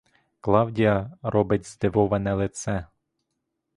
[0.39, 2.87] Клавдія робить здивоване лице.